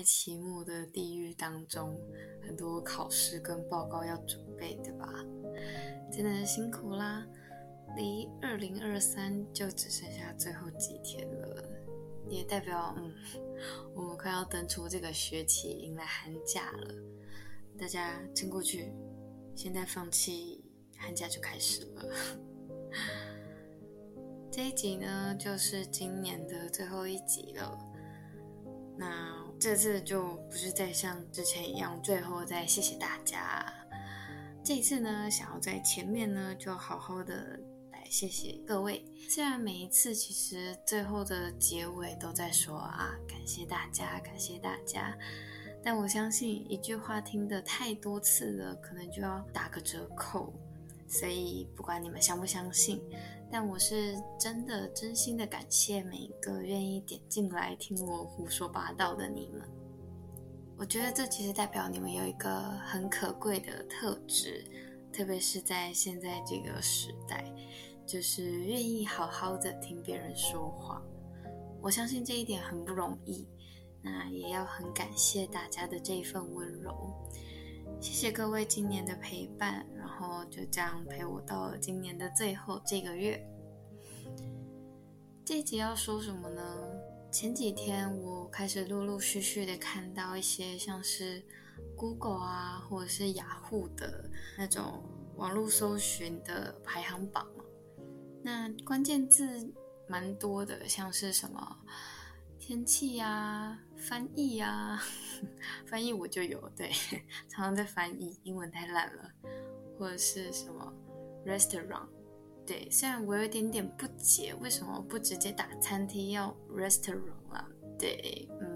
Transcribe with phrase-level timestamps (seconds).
[0.00, 1.94] 在期末的地狱当中，
[2.42, 5.12] 很多考试跟报告要准备，对吧？
[6.10, 7.26] 真的辛苦啦！
[7.98, 11.62] 离二零二三就只剩下最后几天了，
[12.30, 13.12] 也代表嗯，
[13.94, 16.94] 我们快要登出这个学期，迎来寒假了。
[17.78, 18.90] 大家撑过去，
[19.54, 20.64] 现在放弃，
[20.96, 22.08] 寒假就开始了。
[24.50, 27.78] 这一集呢，就是今年的最后一集了。
[29.00, 33.64] 那这次就不是再像之前一样，最后再谢谢大家。
[34.62, 37.58] 这次呢，想要在前面呢，就好好的
[37.90, 39.02] 来谢谢各位。
[39.26, 45.16] 虽然每一次其实最后的结尾都在说啊，感谢大家，感谢大家，
[45.82, 50.52] 但我相信一句话听得太多次了，可能就要打个折扣。
[51.10, 53.02] 所以不管你们相不相信。
[53.52, 59.60] 但我是真的真心的感谢每一个愿意点进来听我胡说八道的你们。
[60.78, 64.64] 我觉得这其实代表你们有一个很可贵的特质，
[65.12, 67.44] 特别是在现在这个时代，
[68.06, 71.02] 就是愿意好好的听别人说话。
[71.82, 73.48] 我相信这一点很不容易，
[74.00, 76.94] 那也要很感谢大家的这份温柔。
[77.98, 83.42] 谢谢各位今年的陪伴，然后就这样陪我到了今年的最后这个月。
[85.44, 86.62] 这集要说什么呢？
[87.32, 91.42] 前几天我开始陆陆续续的看到一些像是
[91.96, 95.02] Google 啊，或者是雅虎的那种
[95.36, 97.64] 网络搜寻的排行榜嘛。
[98.42, 99.72] 那关键字
[100.08, 101.78] 蛮多的，像是什么
[102.58, 105.00] 天气呀、翻译呀。
[105.86, 106.90] 翻译我就有，对，
[107.48, 109.30] 常常在翻译，英文太烂了，
[109.98, 110.92] 或者是什么
[111.46, 112.06] restaurant，
[112.66, 117.66] 对，虽然我有点点不解，为什么不直接打餐厅要 restaurant 啊？
[117.98, 118.68] 对，嗯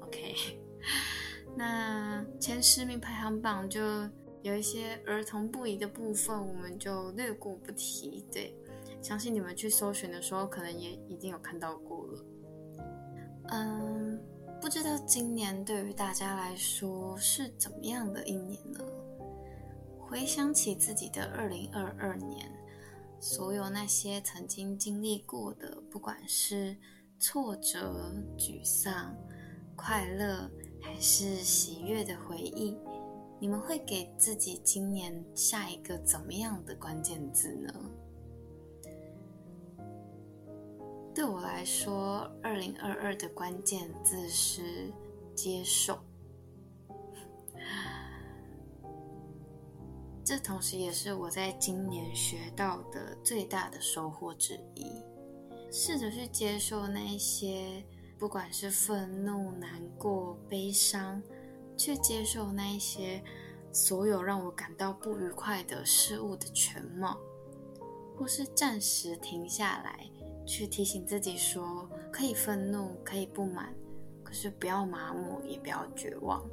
[0.00, 0.34] ，OK，
[1.56, 3.80] 那前十名排行榜就
[4.42, 8.52] 有一些儿童不宜的部分，我们就略过不提，对，
[9.00, 12.24] 相信你们去搜寻的时候，可能也已经有看到过了，
[13.52, 14.20] 嗯。
[14.62, 18.78] 不知道今年对于大家来说是怎么样的一年呢？
[19.98, 22.48] 回想起自己的二零二二年，
[23.18, 26.76] 所有那些曾经经历过的，不管是
[27.18, 29.12] 挫折、沮丧、
[29.74, 30.48] 快乐
[30.80, 32.78] 还是喜悦的回忆，
[33.40, 37.72] 你们会给自己今年下一个怎么样的关键字呢？
[41.14, 44.90] 对我来说，二零二二的关键字是
[45.34, 45.98] 接受。
[50.24, 54.86] 这同时也是我在今年学到的最大的收获之一。
[55.70, 57.84] 试着去接受那一些，
[58.18, 61.22] 不管是愤怒、难过、悲伤，
[61.76, 63.22] 去接受那一些
[63.72, 67.18] 所有让我感到不愉快的事物的全貌，
[68.16, 70.08] 或是暂时停下来。
[70.52, 73.74] 去提醒自己说，可以愤怒，可以不满，
[74.22, 76.44] 可是不要麻木，也不要绝望，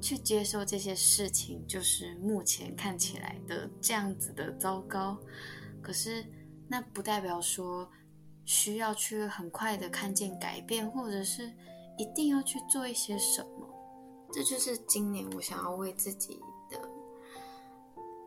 [0.00, 5.14] 去接受这些事情，就是目前看起来的这样子的糟糕。
[5.82, 6.24] 可是
[6.66, 7.86] 那不代表说
[8.46, 11.52] 需要去很快的看见改变，或者是
[11.98, 13.68] 一定要去做一些什么。
[14.32, 16.40] 这就是今年我想要为自己
[16.70, 16.80] 的，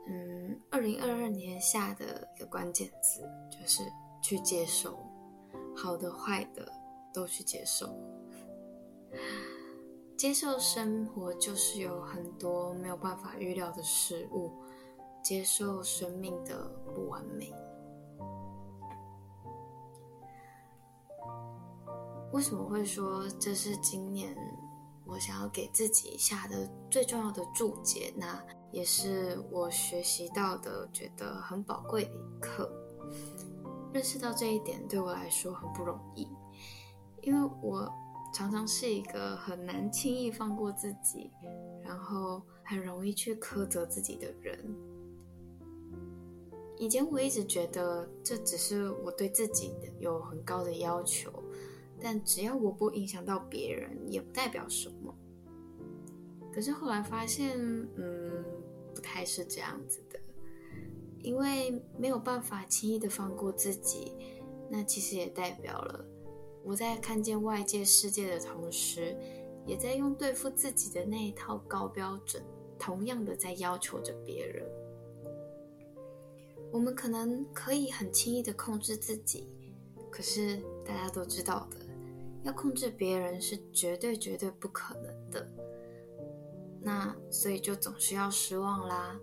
[0.07, 3.81] 嗯，二零二二年下的一个关键词，就是。
[4.21, 4.97] 去接受，
[5.75, 6.71] 好的坏的
[7.13, 7.87] 都去接受。
[10.15, 14.51] 接受生活就是有很多没有办法预料的事物，
[15.23, 17.51] 接受生命的不完美。
[22.31, 24.33] 为什么会说这是今年
[25.05, 28.13] 我想要给自己下的最重要的注解？
[28.15, 28.41] 那
[28.71, 32.71] 也是我学习到的，觉得很宝贵的一课。
[33.93, 36.27] 认识到这一点对我来说很不容易，
[37.21, 37.91] 因为我
[38.33, 41.29] 常常是一个很难轻易放过自己，
[41.83, 44.57] 然后很容易去苛责自己的人。
[46.77, 51.29] 以前我一直觉得这只是我对自己有很高的要求，
[51.99, 55.13] 但只要我不影响到别人，也不代表什么。
[56.53, 57.59] 可是后来发现，
[57.97, 58.43] 嗯，
[58.95, 60.19] 不太是这样子的。
[61.23, 64.13] 因为没有办法轻易的放过自己，
[64.69, 66.05] 那其实也代表了
[66.63, 69.17] 我在看见外界世界的同时，
[69.65, 72.43] 也在用对付自己的那一套高标准，
[72.77, 74.65] 同样的在要求着别人。
[76.71, 79.49] 我们可能可以很轻易的控制自己，
[80.09, 81.77] 可是大家都知道的，
[82.43, 85.47] 要控制别人是绝对绝对不可能的。
[86.81, 89.19] 那所以就总是要失望啦，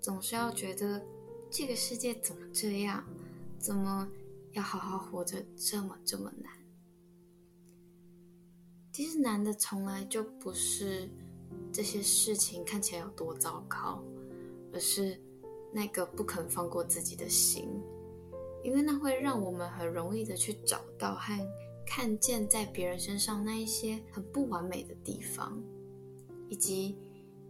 [0.00, 1.00] 总是要觉得
[1.50, 3.04] 这个世界怎么这样，
[3.58, 4.08] 怎么
[4.52, 6.52] 要好好活着这么这么难。
[8.92, 11.08] 其实难的从来就不是
[11.72, 14.02] 这些事情看起来有多糟糕，
[14.72, 15.20] 而是
[15.72, 17.68] 那个不肯放过自己的心，
[18.62, 21.36] 因为那会让我们很容易的去找到和
[21.84, 25.60] 看见在别人身上那一些很不完美的地方，
[26.48, 26.96] 以及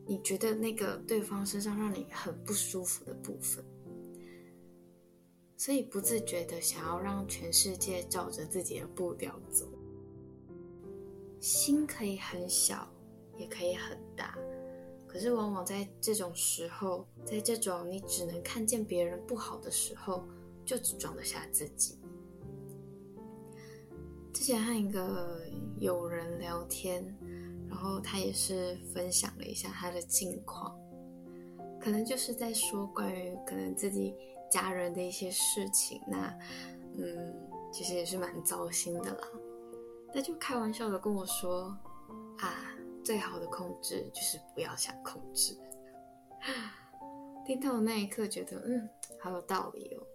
[0.06, 3.64] 你觉得那个对方身上让你很不舒服的部分，
[5.60, 9.68] 所以不自觉的想要让全世界照着自己的步调走。
[11.38, 12.90] 心可以很小，
[13.36, 14.38] 也可以很大，
[15.06, 20.24] 可是往往在这种时候，在这种你只能看见别人不好的时候，
[20.64, 21.98] 就只装得下自己。
[24.32, 25.42] 之前和一个
[25.78, 27.04] 友人聊天，
[27.68, 30.74] 然后他也是分享了一下他的近况，
[31.78, 34.14] 可能就是在说关于可能自己
[34.50, 36.36] 家人的一些事情，那
[36.98, 37.34] 嗯，
[37.72, 39.28] 其实也是蛮糟心的啦。
[40.12, 41.76] 他就开玩笑的跟我说
[42.38, 42.74] ：“啊，
[43.04, 45.56] 最好的控制就是不要想控制。”
[47.46, 48.88] 听到的那一刻，觉得嗯，
[49.20, 50.06] 好有道理哦。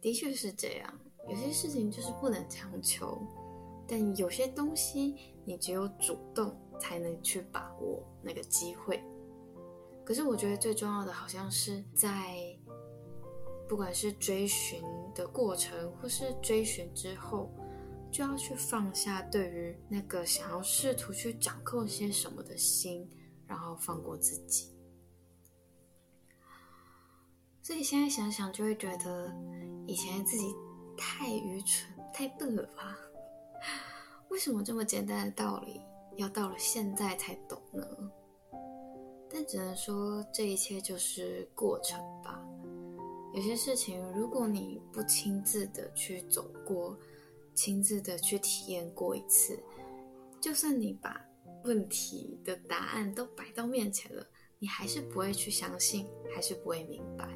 [0.00, 3.20] 的确是这样，有些事情就是不能强求，
[3.86, 9.02] 但有些东西你只有主动才能去把握那个机会。
[10.04, 12.56] 可是我觉得最重要的，好像是在
[13.68, 14.82] 不管是追寻
[15.14, 17.50] 的过程，或是追寻之后。
[18.10, 23.06] 就要去放下对于那个想要试图去掌控些什么的心，
[23.46, 24.74] 然后放过自己。
[27.60, 29.30] 所以现在想想，就会觉得
[29.86, 30.46] 以前自己
[30.96, 32.96] 太愚蠢、太笨了吧？
[34.30, 35.78] 为什么这么简单的道理，
[36.16, 37.86] 要到了现在才懂呢？
[39.28, 42.42] 但只能说，这一切就是过程吧。
[43.34, 46.98] 有些事情，如果你不亲自的去走过，
[47.54, 49.58] 亲自的去体验过一次，
[50.40, 51.20] 就算你把
[51.64, 54.26] 问题的答案都摆到面前了，
[54.58, 57.28] 你还是不会去相信，还是不会明白。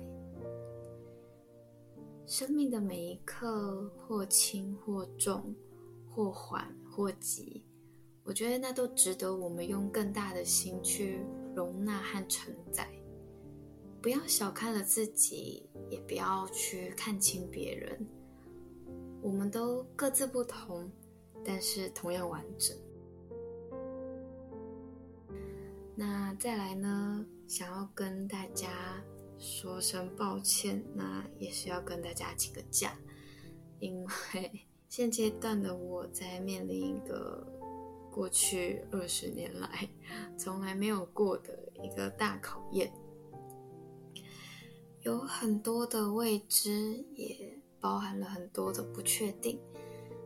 [2.26, 5.54] 生命的每一刻，或轻或重，
[6.08, 7.64] 或缓或急，
[8.24, 11.20] 我觉得那都值得我们用更大的心去
[11.54, 12.88] 容纳和承载。
[14.02, 18.04] 不要小看了自己，也不要去看清别人。
[19.22, 20.90] 我们都各自不同，
[21.44, 22.76] 但是同样完整。
[25.94, 27.24] 那再来呢？
[27.46, 29.04] 想要跟大家
[29.38, 32.98] 说声抱歉，那也是要跟大家请个假，
[33.78, 37.46] 因为 现阶段的我在面临一个
[38.10, 39.88] 过去二十年来
[40.36, 42.92] 从来没有过的一个大考验，
[45.02, 47.58] 有很多的未知也。
[47.82, 49.58] 包含了很多的不确定，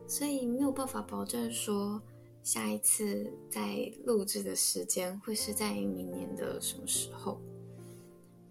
[0.07, 1.99] 所以没有办法保证说
[2.43, 7.41] 下一次在录制的时间会是在明年的什么时候。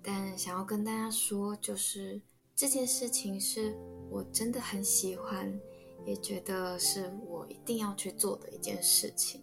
[0.03, 2.21] 但想要跟大家说，就是
[2.57, 3.79] 这件事情是
[4.11, 5.57] 我真的很喜欢，
[6.05, 9.41] 也觉得是我一定要去做的一件事情。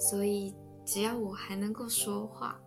[0.00, 0.52] 所以
[0.84, 2.60] 只要我还能够说话，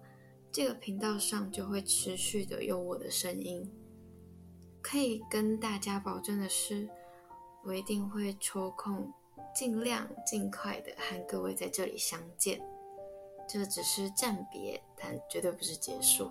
[0.51, 3.71] 这个频道上就会持续的有我的声音。
[4.81, 6.89] 可以跟大家保证的是，
[7.63, 9.13] 我一定会抽空，
[9.55, 12.61] 尽量尽快的和各位在这里相见。
[13.47, 16.29] 这只是暂别，但绝对不是结束。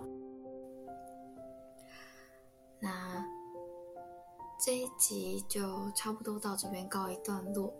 [2.79, 3.25] 那
[4.63, 7.73] 这一集就差不多到这边告一段落，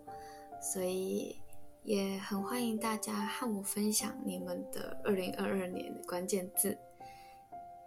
[0.59, 1.35] 所以
[1.83, 6.77] 也很欢迎大家和我分享你们的二零二二年的关键字。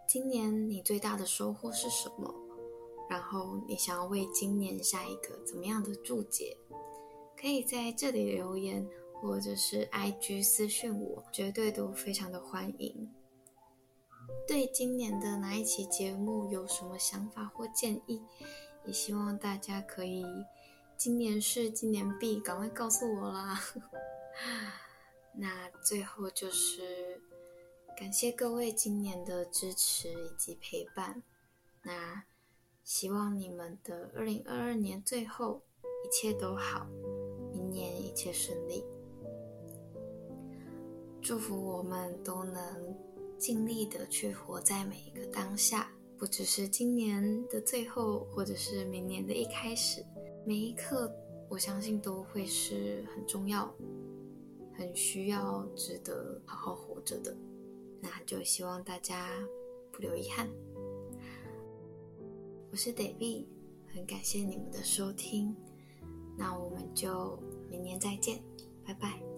[0.07, 2.35] 今年你最大的收获是什么？
[3.09, 6.57] 然后你想要为今年下一个怎么样的注解，
[7.41, 8.85] 可以在这里留言，
[9.21, 13.09] 或者是 IG 私讯我，绝对都非常的欢迎。
[14.49, 18.21] 对今年的哪一期节目有什么想法或建议，
[18.85, 20.25] 也希望大家可以
[20.97, 23.61] 今年是今年必赶快告诉我啦。
[25.37, 27.21] 那最后就是
[27.97, 31.23] 感谢各位今年的支持以及陪伴。
[31.83, 32.25] 那。
[32.85, 35.63] 希望你们的二零二二年最后
[36.05, 36.87] 一切都好，
[37.51, 38.85] 明年一切顺利。
[41.23, 42.95] 祝福我们都能
[43.39, 50.05] 尽力的去活在每一个当下，不只是今年的最后，或者是明年的一开始，
[50.47, 51.11] 每一刻
[51.49, 53.75] 我相信都会是很重要、
[54.77, 57.35] 很需要、值得好好活着的。
[58.01, 59.31] 那就希望大家
[59.91, 60.47] 不留遗憾。
[62.71, 63.47] 我是 David，
[63.95, 65.57] 很感谢你们的收听。
[66.37, 67.39] 那我们就
[67.71, 68.43] 明年再见，
[68.85, 69.34] 拜拜。